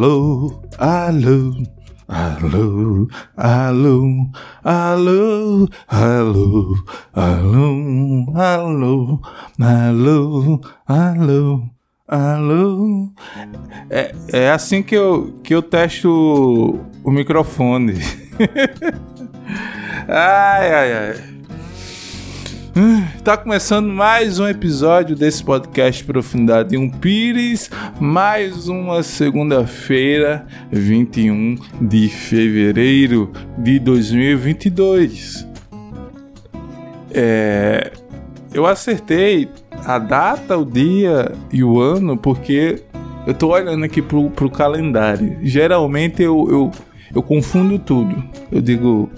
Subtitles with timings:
[0.00, 1.52] Alô, alô,
[2.08, 3.06] alô,
[3.36, 4.30] alô,
[4.64, 6.74] alô, alô,
[7.12, 9.20] alô, alô,
[9.60, 11.62] alô, alô,
[12.08, 13.12] alô.
[13.90, 17.98] É, é assim que eu, que eu testo o, microfone.
[20.08, 21.39] ai, ai, ai.
[23.24, 27.68] Tá começando mais um episódio desse podcast Profundidade um Pires,
[28.00, 35.46] mais uma segunda-feira, 21 de fevereiro de 2022.
[37.12, 37.92] É,
[38.54, 39.48] eu acertei
[39.84, 42.84] a data, o dia e o ano porque
[43.26, 45.38] eu tô olhando aqui pro, pro calendário.
[45.42, 46.70] Geralmente eu, eu,
[47.14, 48.22] eu confundo tudo.
[48.50, 49.10] Eu digo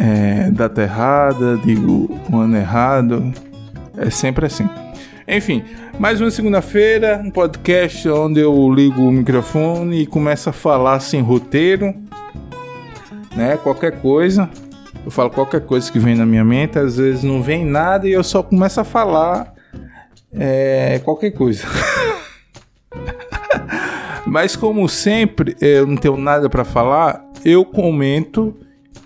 [0.00, 3.32] é, data errada, digo um ano errado.
[3.96, 4.68] É sempre assim.
[5.28, 5.62] Enfim,
[5.98, 11.20] mais uma segunda-feira, um podcast onde eu ligo o microfone e começo a falar sem
[11.20, 11.94] roteiro,
[13.36, 13.58] né?
[13.58, 14.48] Qualquer coisa.
[15.04, 18.12] Eu falo qualquer coisa que vem na minha mente, às vezes não vem nada e
[18.12, 19.52] eu só começo a falar
[20.32, 21.66] é, qualquer coisa.
[24.26, 28.56] Mas como sempre eu não tenho nada para falar, eu comento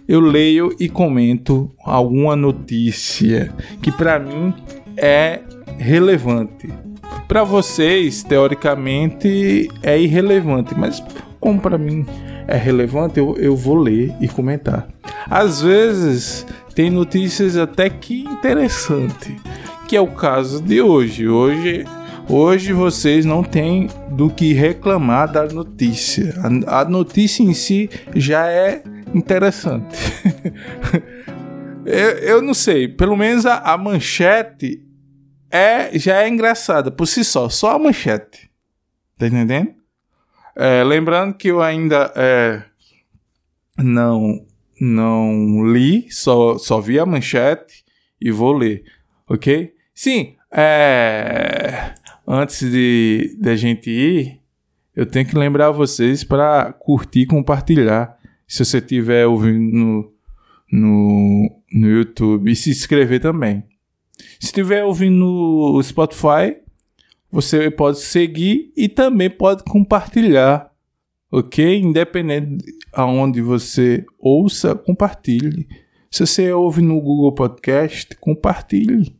[0.06, 4.52] eu leio e comento alguma notícia que para mim
[4.96, 5.40] é
[5.78, 6.68] relevante.
[7.26, 11.02] Para vocês, teoricamente, é irrelevante, mas
[11.40, 12.04] como para mim
[12.46, 14.88] é relevante, eu, eu vou ler e comentar.
[15.28, 19.34] Às vezes tem notícias até que interessante,
[19.88, 21.28] que é o caso de hoje.
[21.28, 21.84] Hoje
[22.28, 26.34] Hoje vocês não têm do que reclamar da notícia.
[26.66, 28.82] A, a notícia em si já é
[29.14, 29.96] interessante.
[31.86, 34.84] eu, eu não sei, pelo menos a, a, manchete
[35.50, 38.50] é já é engraçada por si só, só a manchete.
[39.16, 39.74] Tá entendendo?
[40.56, 42.62] É, lembrando que eu ainda é,
[43.78, 44.44] não
[44.80, 47.84] não li, só, só vi a manchete
[48.20, 48.84] e vou ler,
[49.28, 49.72] ok?
[49.94, 51.94] Sim, é,
[52.26, 54.40] antes de, de a gente ir,
[54.94, 58.18] eu tenho que lembrar vocês para curtir e compartilhar
[58.54, 60.12] se você estiver ouvindo no,
[60.70, 63.64] no, no YouTube se inscrever também.
[64.38, 66.56] Se estiver ouvindo no Spotify,
[67.32, 70.70] você pode seguir e também pode compartilhar,
[71.32, 71.80] ok?
[71.80, 75.66] Independente aonde você ouça, compartilhe.
[76.08, 79.18] Se você ouve no Google Podcast, compartilhe.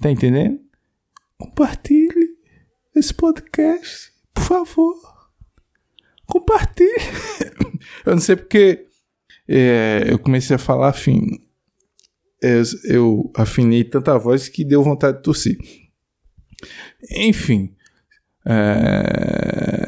[0.00, 0.60] Tá entendendo?
[1.36, 2.36] Compartilhe
[2.94, 5.16] esse podcast, por favor
[6.26, 6.90] compartilhe.
[8.04, 8.86] eu não sei porque
[9.48, 11.20] é, eu comecei a falar afim.
[12.42, 15.56] Eu, eu afinei tanta voz que deu vontade de tossir.
[17.10, 17.74] Enfim.
[18.46, 19.85] É,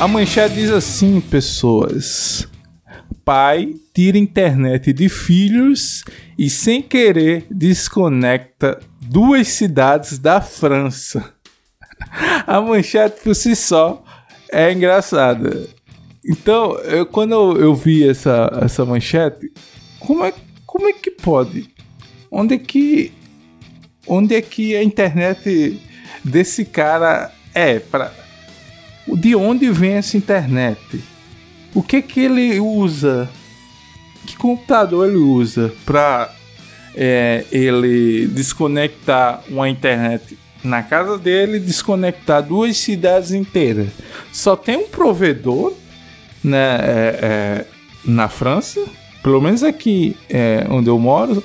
[0.00, 2.48] A manchete diz assim, pessoas.
[3.24, 6.02] Pai tira internet de filhos
[6.36, 11.32] e sem querer desconecta duas cidades da França.
[12.46, 14.04] A manchete por si só
[14.50, 15.68] é engraçada.
[16.26, 19.52] Então, eu, quando eu, eu, vi essa, essa manchete,
[20.00, 20.34] como é,
[20.66, 21.70] como é que pode?
[22.30, 23.12] Onde é que
[24.06, 25.80] onde é que a internet
[26.22, 28.23] desse cara é para
[29.06, 31.02] de onde vem essa internet?
[31.74, 33.28] O que que ele usa?
[34.26, 36.32] Que computador ele usa para
[36.94, 43.88] é, ele desconectar uma internet na casa dele, desconectar duas cidades inteiras?
[44.32, 45.74] Só tem um provedor,
[46.42, 47.64] né, é, é,
[48.04, 48.82] na França,
[49.22, 51.42] pelo menos aqui é, onde eu moro,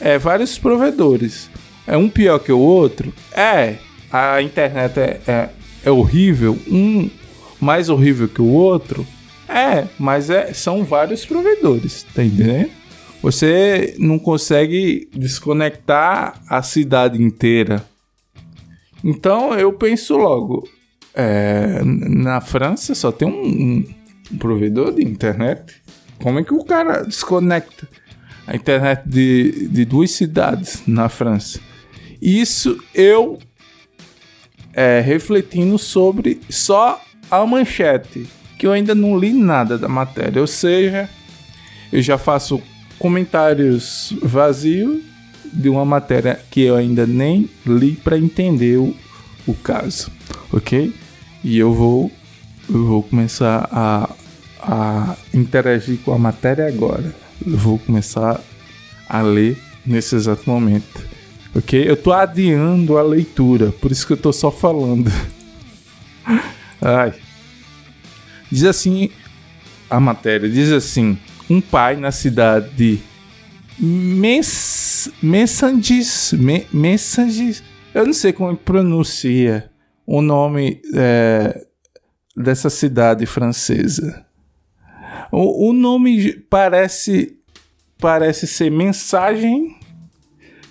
[0.00, 1.50] é vários provedores.
[1.86, 3.12] É um pior que o outro?
[3.32, 3.76] É,
[4.10, 5.48] a internet é,
[5.88, 7.10] é horrível, um
[7.60, 9.06] mais horrível que o outro,
[9.48, 12.70] é, mas é, são vários provedores, tá entendendo?
[13.22, 17.84] Você não consegue desconectar a cidade inteira.
[19.02, 20.68] Então eu penso logo,
[21.14, 23.84] é, na França só tem um,
[24.30, 25.82] um, provedor de internet.
[26.22, 27.88] Como é que o cara desconecta
[28.46, 31.60] a internet de, de duas cidades na França?
[32.20, 33.38] Isso eu
[34.78, 38.28] é, refletindo sobre só a manchete.
[38.56, 40.40] que eu ainda não li nada da matéria.
[40.40, 41.08] Ou seja,
[41.92, 42.62] eu já faço
[42.96, 45.00] comentários vazios
[45.52, 48.94] de uma matéria que eu ainda nem li para entender o,
[49.46, 50.12] o caso,
[50.52, 50.92] ok?
[51.42, 52.10] E eu vou,
[52.68, 54.10] eu vou começar a,
[54.60, 57.14] a interagir com a matéria agora.
[57.44, 58.40] Eu vou começar
[59.08, 61.04] a ler nesse exato momento,
[61.54, 61.88] ok?
[61.88, 65.10] Eu tô adiando a leitura, por isso que eu tô só falando.
[66.80, 67.14] Ai.
[68.50, 69.10] Diz assim
[69.90, 71.18] a matéria, diz assim:
[71.48, 73.00] um pai na cidade de
[73.78, 77.62] Mess Messanges, Me Messanges,
[77.94, 79.70] eu não sei como pronuncia
[80.06, 81.66] o nome é,
[82.36, 84.24] dessa cidade francesa.
[85.30, 87.36] O, o nome parece
[87.98, 89.77] parece ser mensagem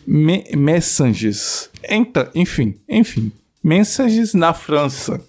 [0.07, 1.69] me, Messages.
[1.83, 3.31] Então, enfim, enfim,
[3.61, 5.21] mensagens na França.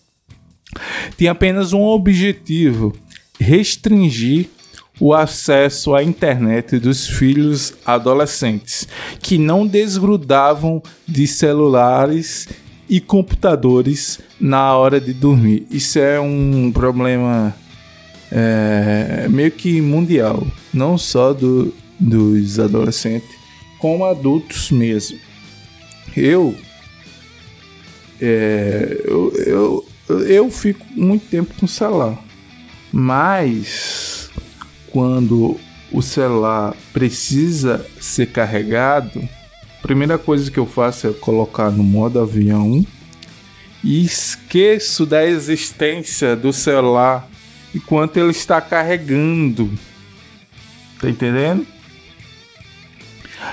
[1.16, 2.94] Tem apenas um objetivo:
[3.40, 4.48] restringir
[5.00, 8.86] o acesso à internet dos filhos adolescentes,
[9.20, 12.48] que não desgrudavam de celulares
[12.88, 15.66] e computadores na hora de dormir.
[15.70, 17.54] Isso é um problema
[18.30, 23.37] é, meio que mundial, não só do, dos adolescentes,
[23.78, 25.18] como adultos mesmo.
[26.16, 26.56] Eu,
[28.20, 29.88] é, eu, eu,
[30.26, 32.18] eu fico muito tempo com celular,
[32.92, 34.30] mas
[34.90, 35.58] quando
[35.92, 39.20] o celular precisa ser carregado,
[39.78, 42.84] a primeira coisa que eu faço é colocar no modo avião
[43.82, 47.28] e esqueço da existência do celular
[47.74, 49.70] enquanto ele está carregando.
[51.00, 51.66] Tá entendendo?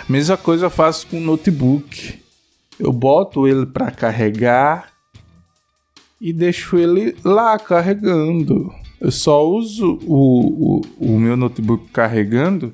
[0.07, 2.19] Mesma coisa eu faço com o notebook.
[2.79, 4.91] Eu boto ele para carregar
[6.19, 8.73] e deixo ele lá carregando.
[8.99, 12.73] Eu só uso o, o, o meu notebook carregando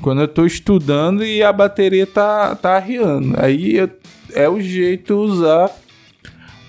[0.00, 3.34] quando eu estou estudando e a bateria tá, tá arriando.
[3.38, 3.90] Aí eu,
[4.32, 5.70] é o jeito usar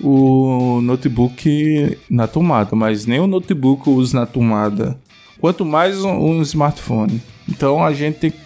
[0.02, 5.00] o notebook na tomada, mas nem o notebook eu uso na tomada.
[5.40, 7.22] Quanto mais um, um smartphone.
[7.48, 8.40] Então a gente tem que,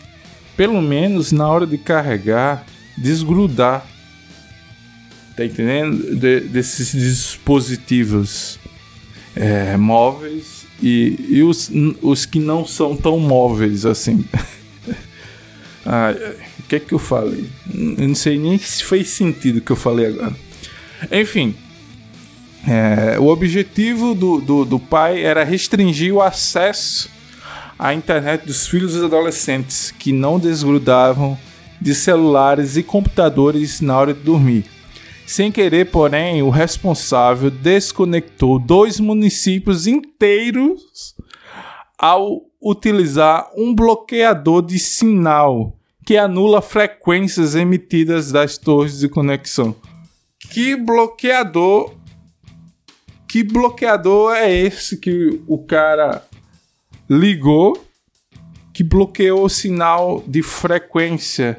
[0.55, 2.65] pelo menos na hora de carregar,
[2.97, 3.85] desgrudar.
[5.35, 6.15] Tá entendendo?
[6.15, 8.59] De, desses dispositivos
[9.35, 11.71] é, móveis e, e os,
[12.01, 14.23] os que não são tão móveis assim.
[15.85, 16.13] ah,
[16.59, 17.45] o que é que eu falei?
[17.73, 20.35] Eu não sei nem se fez sentido o que eu falei agora.
[21.11, 21.55] Enfim,
[22.67, 27.09] é, o objetivo do, do, do pai era restringir o acesso
[27.77, 31.37] à internet dos filhos e adolescentes que não desgrudavam
[31.81, 34.65] de celulares e computadores na hora de dormir.
[35.25, 41.15] Sem querer, porém, o responsável desconectou dois municípios inteiros
[41.97, 49.75] ao utilizar um bloqueador de sinal que anula frequências emitidas das torres de conexão.
[50.51, 51.93] Que bloqueador?
[53.27, 56.23] Que bloqueador é esse que o cara
[57.09, 57.83] ligou
[58.73, 61.57] que bloqueou o sinal de frequência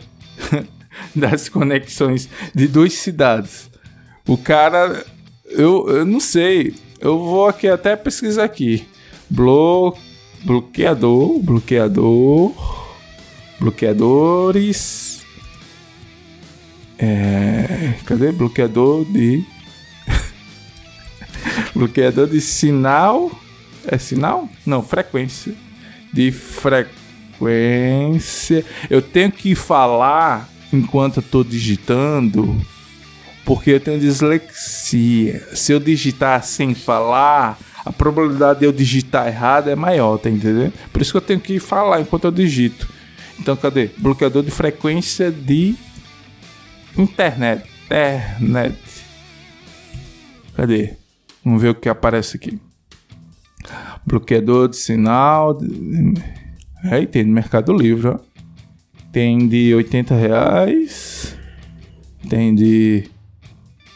[1.14, 3.70] das conexões de duas cidades.
[4.26, 5.04] O cara,
[5.46, 8.86] eu, eu não sei, eu vou aqui até pesquisar aqui.
[9.30, 9.96] Blo,
[10.44, 12.52] bloqueador, bloqueador,
[13.60, 15.22] bloqueadores.
[16.98, 19.44] É, cadê bloqueador de
[21.74, 23.30] bloqueador de sinal?
[23.86, 24.48] É sinal?
[24.64, 25.54] Não, frequência.
[26.12, 26.94] De frequência.
[28.88, 32.60] Eu tenho que falar enquanto eu tô digitando,
[33.44, 35.46] porque eu tenho dislexia.
[35.54, 40.72] Se eu digitar sem falar, a probabilidade de eu digitar errado é maior, tá entendendo?
[40.92, 42.88] Por isso que eu tenho que falar enquanto eu digito.
[43.38, 43.90] Então, cadê?
[43.98, 45.74] Bloqueador de frequência de
[46.96, 47.68] internet.
[47.84, 48.78] Internet.
[50.56, 50.94] Cadê?
[51.44, 52.58] Vamos ver o que aparece aqui.
[54.06, 55.58] Bloqueador de sinal.
[56.84, 58.18] Aí tem no Mercado Livre, ó.
[59.10, 61.36] Tem de 80 reais.
[62.28, 63.04] Tem de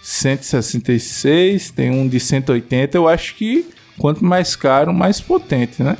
[0.02, 1.70] 166.
[1.70, 2.96] Tem um de 180.
[2.96, 3.66] Eu acho que
[3.98, 5.96] quanto mais caro, mais potente, né?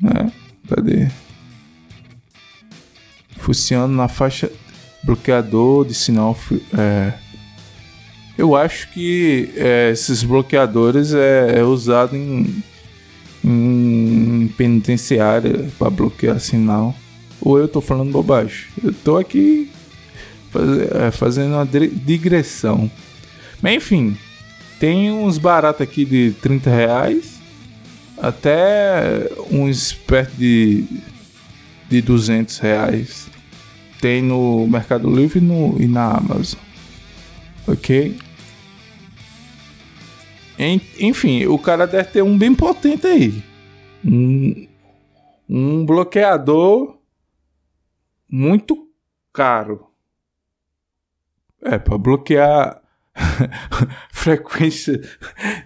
[0.00, 0.32] né?
[0.68, 1.08] Cadê?
[3.38, 4.50] Funciona na faixa
[5.04, 6.36] bloqueador de sinal.
[6.76, 7.12] É,
[8.36, 12.62] eu acho que é, esses bloqueadores é, é usado em,
[13.44, 16.94] em penitenciária para bloquear sinal
[17.40, 18.66] ou eu tô falando bobagem?
[18.82, 19.70] Eu tô aqui
[20.50, 22.90] faz, é, fazendo uma digressão.
[23.62, 24.16] Mas enfim,
[24.78, 27.36] tem uns baratos aqui de 30 reais
[28.18, 30.84] até uns perto de,
[31.88, 33.26] de 200 reais.
[34.00, 36.60] Tem no Mercado Livre e, no, e na Amazon.
[37.66, 38.16] Ok?
[40.58, 43.42] Enfim, o cara deve ter um bem potente aí.
[44.04, 44.66] Um,
[45.48, 46.98] um bloqueador
[48.28, 48.88] muito
[49.32, 49.86] caro.
[51.62, 52.80] É, para bloquear
[54.12, 55.00] frequência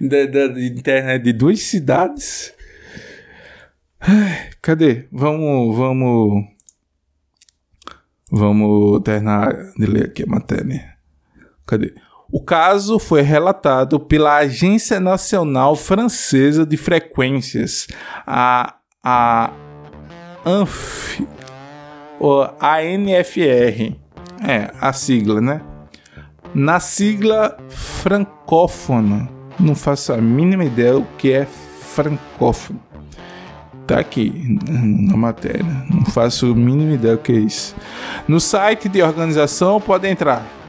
[0.00, 2.54] da, da, internet de duas cidades.
[4.62, 5.06] Cadê?
[5.12, 6.44] Vamos, vamos.
[8.32, 10.96] Vamos terminar de ler aqui a matéria.
[11.66, 11.94] Cadê?
[12.32, 17.88] O caso foi relatado pela Agência Nacional Francesa de Frequências,
[18.24, 19.50] a, a
[20.44, 21.26] ANF,
[22.60, 23.96] ANFR,
[24.46, 25.60] é a sigla, né?
[26.54, 31.46] Na sigla francófona, não faço a mínima ideia o que é
[31.80, 32.80] francófono.
[33.88, 37.74] Tá aqui na matéria, não faço a mínima ideia o que é isso.
[38.28, 40.59] No site de organização pode entrar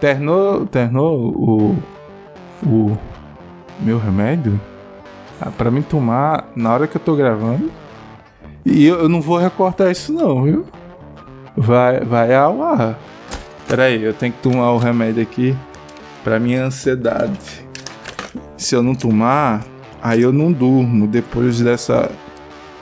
[0.00, 1.76] Ternou, ternou o,
[2.62, 2.98] o
[3.80, 4.60] meu remédio
[5.40, 7.70] ah, para mim tomar na hora que eu tô gravando.
[8.64, 10.66] E eu, eu, não vou recortar isso não, viu?
[11.56, 12.98] Vai, vai ao ar.
[13.68, 15.56] Pera aí, eu tenho que tomar o remédio aqui
[16.24, 17.66] para minha ansiedade.
[18.56, 19.64] Se eu não tomar,
[20.02, 22.10] aí eu não durmo depois dessa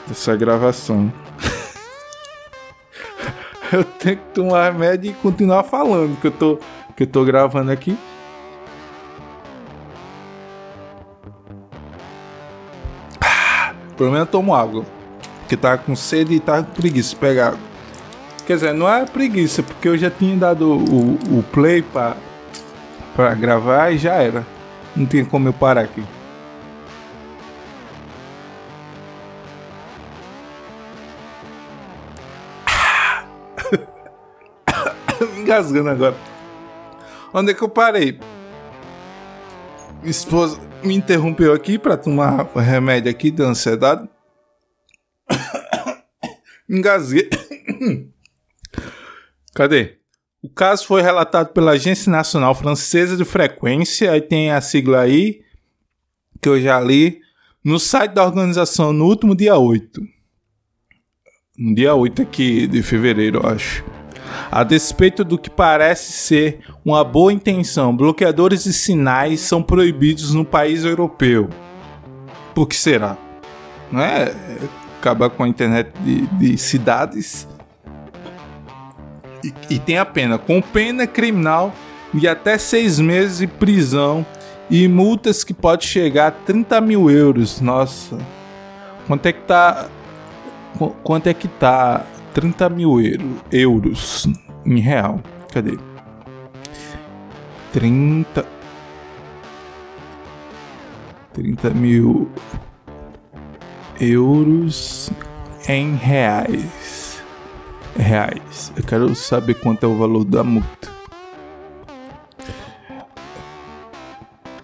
[0.07, 1.11] dessa gravação.
[3.71, 6.59] eu tenho que tomar remédio e continuar falando que eu tô
[6.95, 7.97] que eu tô gravando aqui.
[13.21, 14.85] Ah, pelo menos eu tomo água.
[15.39, 17.59] Porque tá com sede e tá com preguiça de pegar água.
[18.47, 22.15] Quer dizer, não é preguiça, porque eu já tinha dado o, o play pra,
[23.15, 24.45] pra gravar e já era.
[24.95, 26.03] Não tinha como eu parar aqui.
[35.37, 36.34] engasgando agora.
[37.37, 38.17] Onde é que eu parei?
[39.99, 44.07] Minha esposa me interrompeu aqui para tomar o remédio aqui da ansiedade.
[46.69, 47.29] Engasguei.
[49.53, 49.97] Cadê?
[50.41, 55.41] O caso foi relatado pela Agência Nacional Francesa de Frequência, aí tem a sigla aí,
[56.41, 57.19] que eu já li,
[57.61, 60.01] no site da organização no último dia 8.
[61.57, 63.94] No dia 8 aqui de fevereiro, eu acho.
[64.51, 70.45] A despeito do que parece ser uma boa intenção, bloqueadores de sinais são proibidos no
[70.45, 71.49] país europeu.
[72.53, 73.17] Por que será?
[73.91, 74.33] Não é
[74.97, 77.47] acabar com a internet de, de cidades?
[79.43, 81.73] E, e tem a pena, com pena criminal
[82.13, 84.25] de até seis meses de prisão
[84.69, 87.61] e multas que pode chegar a 30 mil euros.
[87.61, 88.17] Nossa,
[89.07, 89.87] quanto é que tá?
[91.03, 94.27] Quanto é que tá 30 mil euro, euros
[94.65, 95.21] em real.
[95.53, 95.77] Cadê?
[97.71, 98.45] 30.
[101.31, 102.29] 30 mil
[104.01, 105.09] euros
[105.69, 107.23] em reais.
[107.95, 108.73] Reais.
[108.75, 110.91] Eu quero saber quanto é o valor da multa.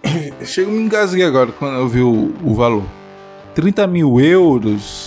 [0.44, 2.84] Chega me engasguei agora quando eu vi o, o valor.
[3.54, 5.01] 30 mil euros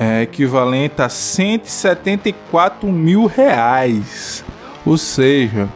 [0.00, 4.42] é equivalente a 174 mil reais.
[4.86, 5.68] Ou seja,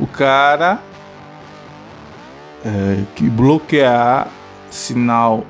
[0.00, 0.78] o cara
[2.64, 4.28] é, que bloquear
[4.70, 5.44] sinal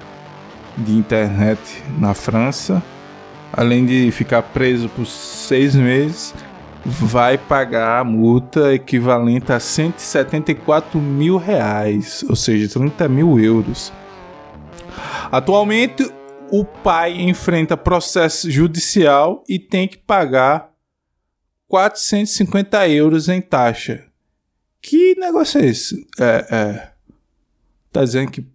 [0.77, 1.61] de internet
[1.97, 2.83] na França,
[3.53, 6.35] além de ficar preso por seis meses,
[6.85, 13.93] vai pagar a multa equivalente a 174 mil reais, ou seja, 30 mil euros.
[15.31, 16.18] Atualmente,
[16.50, 20.71] o pai enfrenta processo judicial e tem que pagar
[21.69, 24.05] 450 euros em taxa.
[24.81, 26.07] Que negócio é esse?
[26.19, 26.88] É, é.
[27.93, 28.47] Tá dizendo que.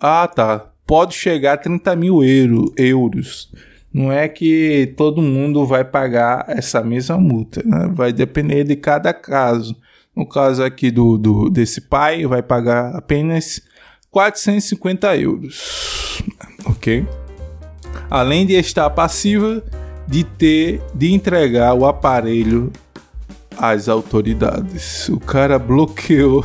[0.00, 0.70] Ah, tá.
[0.86, 3.52] Pode chegar a 30 mil euro, euros.
[3.92, 7.62] Não é que todo mundo vai pagar essa mesma multa.
[7.64, 7.88] Né?
[7.92, 9.76] Vai depender de cada caso.
[10.14, 13.62] No caso aqui do, do desse pai, vai pagar apenas
[14.10, 16.22] 450 euros.
[16.66, 17.06] Ok?
[18.10, 19.62] Além de estar passiva
[20.06, 22.72] de ter de entregar o aparelho
[23.56, 25.08] às autoridades.
[25.08, 26.44] O cara bloqueou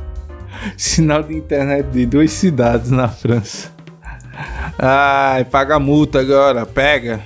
[0.76, 3.70] sinal de internet de duas cidades na França.
[4.78, 7.22] Ai, paga multa agora, pega.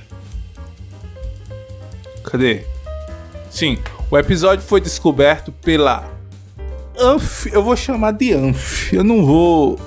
[2.25, 2.65] Cadê?
[3.51, 3.79] Sim,
[4.11, 6.09] o episódio foi descoberto pela
[6.99, 8.93] Anf, eu vou chamar de Anf.
[8.93, 9.79] Eu não vou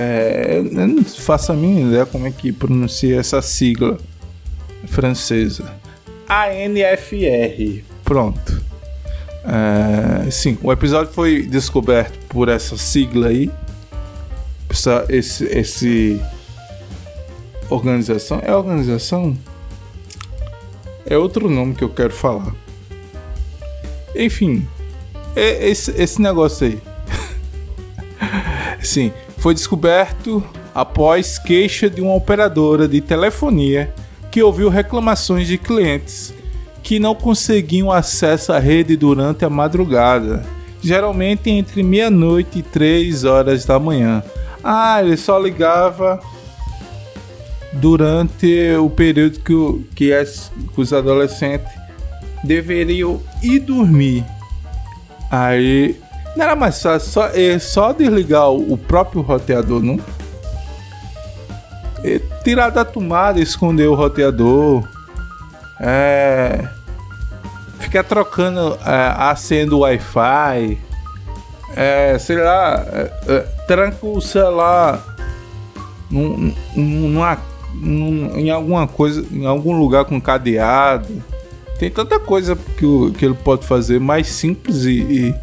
[0.00, 3.98] É, eu não faço a mínima ideia como é que pronuncia essa sigla
[4.86, 5.74] francesa.
[6.28, 7.82] ANFR.
[8.04, 8.62] Pronto.
[9.44, 13.50] É, sim, o episódio foi descoberto por essa sigla aí.
[14.70, 16.20] Essa, esse, esse
[17.68, 18.40] organização.
[18.44, 19.36] É organização?
[21.06, 22.54] É outro nome que eu quero falar.
[24.14, 24.64] Enfim,
[25.34, 26.78] é esse, esse negócio aí.
[28.80, 30.42] Sim, foi descoberto
[30.74, 33.94] após queixa de uma operadora de telefonia
[34.30, 36.34] que ouviu reclamações de clientes
[36.82, 40.44] que não conseguiam acesso à rede durante a madrugada,
[40.82, 44.22] geralmente entre meia-noite e três horas da manhã.
[44.62, 46.20] Ah, ele só ligava
[47.74, 51.70] durante o período que, o, que, as, que os adolescentes
[52.42, 54.24] deveriam ir dormir.
[55.30, 56.00] Aí
[56.38, 59.98] não era mais fácil só, é, só desligar o, o próprio roteador, não?
[62.04, 64.88] E tirar da tomada, esconder o roteador.
[65.80, 66.64] É.
[67.80, 70.78] Ficar trocando é, a senha do Wi-Fi.
[71.74, 75.04] É, sei lá, é, é, tranca o celular
[76.08, 77.38] num, numa,
[77.74, 81.20] num, em alguma coisa, em algum lugar com cadeado.
[81.80, 85.34] Tem tanta coisa que, o, que ele pode fazer mais simples e, e,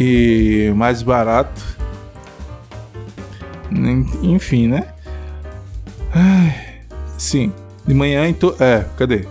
[0.00, 1.60] e mais barato.
[4.22, 4.86] Enfim, né?
[7.18, 7.52] Sim,
[7.84, 8.54] de manhã então.
[8.60, 9.26] É, cadê?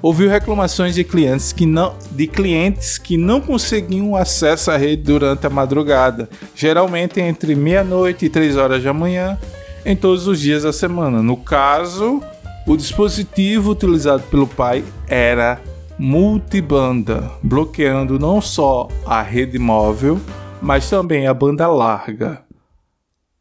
[0.00, 5.46] Ouviu reclamações de clientes que não de clientes que não conseguiam acesso à rede durante
[5.46, 9.38] a madrugada, geralmente entre meia-noite e três horas da manhã,
[9.84, 11.22] em todos os dias da semana.
[11.22, 12.22] No caso,
[12.66, 15.60] o dispositivo utilizado pelo pai era
[15.98, 20.20] multibanda, bloqueando não só a rede móvel,
[20.60, 22.44] mas também a banda larga.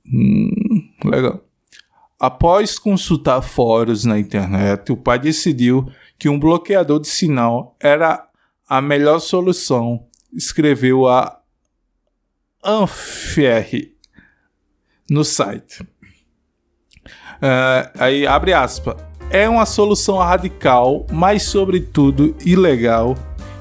[0.05, 0.51] Hum,
[1.03, 1.41] legal.
[2.19, 8.25] Após consultar fóruns na internet, o pai decidiu que um bloqueador de sinal era
[8.67, 10.05] a melhor solução.
[10.31, 11.39] Escreveu a
[12.63, 13.93] Anfer
[15.09, 15.83] no site.
[17.35, 23.15] Uh, aí abre aspas é uma solução radical, mas sobretudo ilegal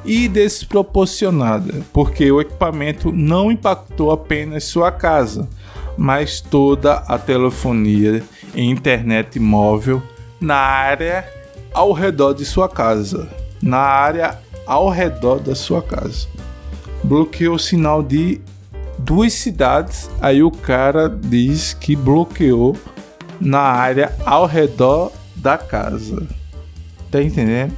[0.04, 5.48] e desproporcionada, porque o equipamento não impactou apenas sua casa,
[5.96, 8.22] mas toda a telefonia
[8.54, 10.02] e internet móvel
[10.40, 11.26] na área
[11.72, 13.28] ao redor de sua casa,
[13.62, 16.28] na área ao redor da sua casa.
[17.02, 18.40] Bloqueou o sinal de
[18.98, 22.76] duas cidades, aí o cara diz que bloqueou
[23.40, 25.12] na área ao redor
[25.44, 26.26] da casa.
[27.10, 27.76] Tá entendendo?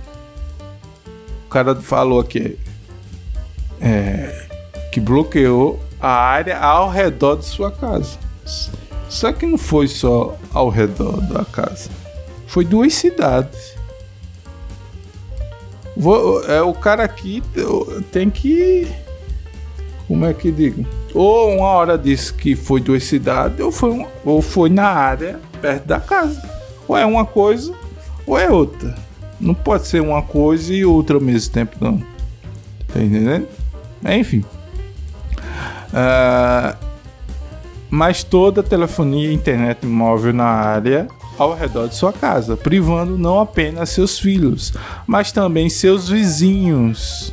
[1.46, 2.56] O cara falou aqui
[3.80, 4.46] é,
[4.92, 8.18] que bloqueou a área ao redor de sua casa.
[9.08, 11.90] Só que não foi só ao redor da casa.
[12.46, 13.74] Foi duas cidades.
[15.96, 17.42] Vou, é, o cara aqui
[18.12, 18.86] tem que.
[20.06, 20.86] Como é que digo?
[21.12, 25.86] Ou uma hora disse que foi duas cidades, ou foi, ou foi na área perto
[25.86, 26.55] da casa.
[26.88, 27.72] Ou é uma coisa
[28.26, 28.94] ou é outra.
[29.40, 31.98] Não pode ser uma coisa e outra ao mesmo tempo, não.
[32.92, 33.46] Tá entendendo?
[34.04, 34.44] Enfim.
[35.92, 36.76] Uh,
[37.88, 41.06] mas toda telefonia e internet móvel na área
[41.38, 44.72] ao redor de sua casa, privando não apenas seus filhos,
[45.06, 47.32] mas também seus vizinhos,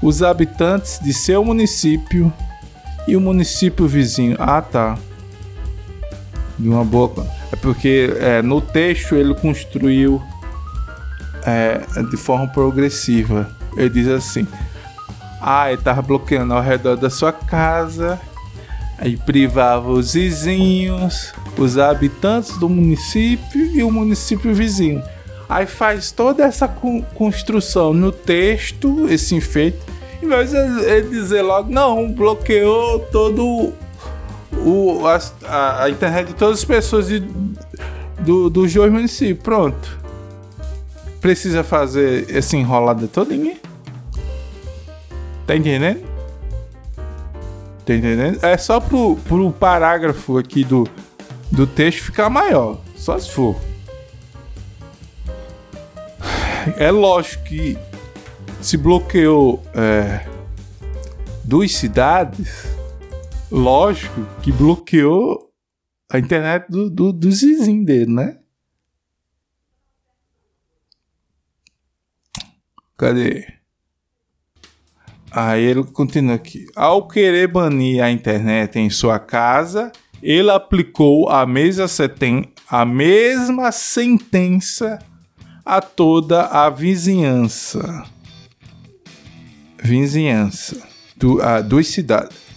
[0.00, 2.32] os habitantes de seu município
[3.06, 4.36] e o município vizinho.
[4.38, 4.96] Ah, tá.
[6.60, 7.26] De uma boa.
[7.50, 10.22] É porque é, no texto ele construiu
[11.44, 13.50] é, de forma progressiva.
[13.76, 14.46] Ele diz assim:
[15.40, 18.20] Ah, ele estava bloqueando ao redor da sua casa,
[18.98, 25.02] aí privava os vizinhos, os habitantes do município e o município vizinho.
[25.48, 26.68] Aí faz toda essa
[27.14, 29.78] construção no texto, esse enfeite,
[30.20, 30.26] de
[30.86, 33.72] ele dizer logo, não, bloqueou todo
[34.52, 37.20] o, a, a, internet de todas as pessoas de,
[38.18, 39.42] do, dos dois municípios.
[39.42, 39.98] Pronto.
[41.20, 43.56] Precisa fazer essa enrolada todinha.
[45.46, 46.06] Tá entendendo?
[47.84, 48.44] Tá entendendo?
[48.44, 50.86] É só pro, pro parágrafo aqui do,
[51.50, 52.78] do texto ficar maior.
[52.96, 53.56] Só se for.
[56.76, 57.78] É lógico que
[58.60, 60.26] se bloqueou é,
[61.42, 62.79] duas cidades
[63.50, 65.50] lógico que bloqueou
[66.10, 68.38] a internet do, do, do vizinho dele, né?
[72.96, 73.46] Cadê?
[75.30, 76.66] Aí ele continua aqui.
[76.74, 83.72] Ao querer banir a internet em sua casa, ele aplicou a, mesa seten a mesma
[83.72, 84.98] sentença
[85.64, 88.04] a toda a vizinhança.
[89.82, 90.86] Vizinhança.
[91.16, 92.49] Du, a, duas cidades.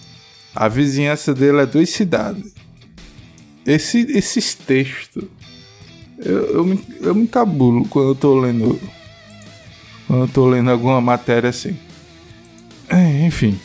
[0.56, 2.54] A vizinhança dele é duas cidades.
[3.66, 5.24] Esse, esses textos.
[6.20, 8.80] Eu, eu, me, eu me cabulo quando eu tô lendo.
[10.08, 11.78] Quando eu tô lendo alguma matéria assim.
[12.90, 13.60] É, enfim.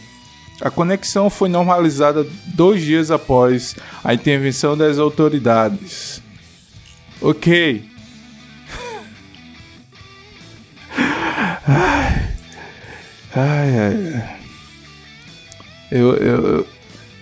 [0.61, 6.23] A conexão foi normalizada dois dias após a intervenção das autoridades.
[7.21, 7.85] Ok.
[13.37, 14.39] ai, ai, ai.
[15.91, 16.67] Eu, eu,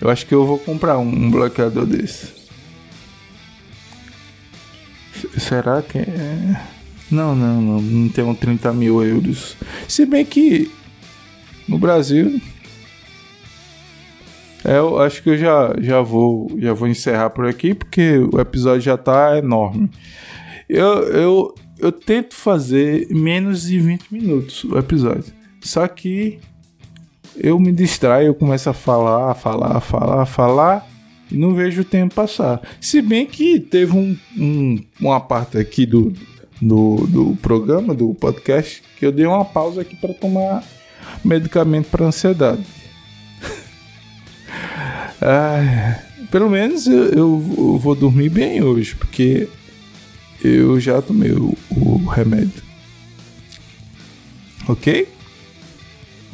[0.00, 2.34] eu acho que eu vou comprar um bloqueador desse.
[5.38, 6.62] Será que é?
[7.10, 7.80] Não, não, não.
[7.80, 9.56] Não tem um 30 mil euros.
[9.88, 10.70] Se bem que
[11.68, 12.40] no Brasil
[14.66, 18.40] é, eu acho que eu já, já, vou, já vou encerrar por aqui, porque o
[18.40, 19.88] episódio já tá enorme.
[20.68, 25.32] Eu, eu, eu tento fazer menos de 20 minutos o episódio.
[25.60, 26.40] Só que
[27.38, 30.86] eu me distraio, eu começo a falar, falar, falar, falar
[31.30, 32.60] e não vejo o tempo passar.
[32.80, 36.12] Se bem que teve um, um, uma parte aqui do,
[36.60, 40.64] do, do programa, do podcast, que eu dei uma pausa aqui para tomar
[41.24, 42.62] medicamento para ansiedade.
[45.18, 45.98] Ah,
[46.30, 49.48] pelo menos eu, eu, vou dormir bem hoje, porque
[50.44, 52.62] eu já tomei o, o remédio.
[54.68, 55.08] Ok?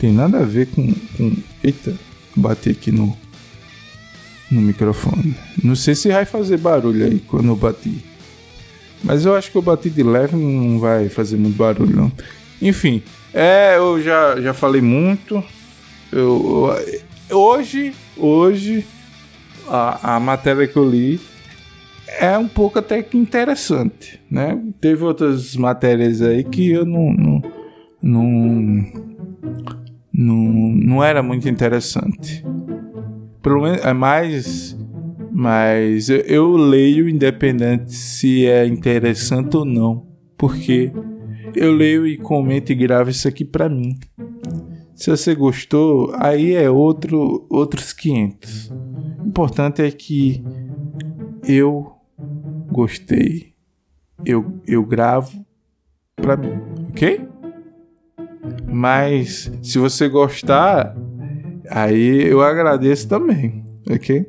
[0.03, 0.93] Tem nada a ver com.
[1.17, 1.33] com...
[1.63, 1.95] Eita,
[2.35, 3.17] bati aqui no,
[4.51, 5.33] no microfone.
[5.63, 8.05] Não sei se vai fazer barulho aí quando eu bati.
[9.05, 12.13] Mas eu acho que eu bati de leve, não vai fazer muito barulho, não.
[12.61, 13.01] Enfim,
[13.33, 15.41] é, eu já, já falei muito.
[16.11, 16.77] Eu,
[17.31, 18.85] eu hoje hoje
[19.69, 21.21] a, a matéria que eu li
[22.09, 24.61] é um pouco até que interessante, né?
[24.81, 27.43] Teve outras matérias aí que eu não não,
[28.03, 29.13] não,
[30.13, 32.45] não, não era muito interessante.
[33.43, 34.77] Pelo menos é mais
[35.35, 40.93] mas eu, eu leio independente se é interessante ou não, porque
[41.57, 43.99] eu leio e comento e gravo isso aqui para mim.
[44.95, 48.71] Se você gostou, aí é outro, outros 500.
[49.25, 50.45] O importante é que
[51.49, 51.93] eu
[52.71, 53.55] gostei.
[54.25, 55.45] Eu, eu gravo
[56.15, 56.53] pra mim,
[56.91, 57.32] ok?
[58.67, 60.97] Mas se você gostar,
[61.71, 64.27] aí eu agradeço também, ok?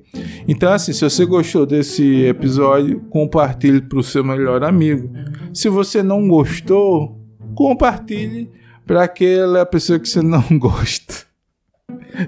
[0.47, 5.09] Então, assim, se você gostou desse episódio, compartilhe para o seu melhor amigo.
[5.53, 7.19] Se você não gostou,
[7.55, 8.49] compartilhe
[8.85, 11.25] para aquela pessoa que você não gosta.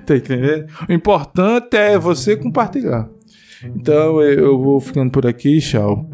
[0.05, 0.67] tá entendendo?
[0.89, 3.09] O importante é você compartilhar.
[3.63, 6.07] Então eu vou ficando por aqui, tchau.